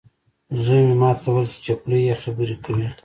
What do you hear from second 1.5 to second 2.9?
چې چپلۍ یې خبرې کوي.